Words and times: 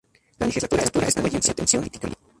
La 0.39 0.47
legislatura 0.47 0.81
estuvo 0.81 1.05
llena 1.27 1.39
de 1.39 1.53
tensión 1.53 1.81
política. 1.83 2.09